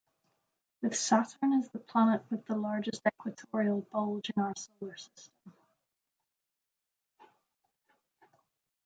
With 0.81 0.95
Saturn 0.97 1.53
is 1.61 1.69
the 1.69 1.77
planet 1.77 2.23
with 2.31 2.43
the 2.47 2.55
largest 2.55 3.03
equatorial 3.07 3.81
bulge 3.91 4.31
in 4.35 4.41
our 4.41 4.55
Solar 4.55 4.97
System. 4.97 5.53